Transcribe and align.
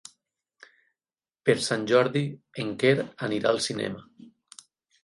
Per 1.49 1.55
Sant 1.67 1.85
Jordi 1.93 2.25
en 2.65 2.73
Quer 2.85 2.97
anirà 3.29 3.55
al 3.55 3.63
cinema. 3.69 4.07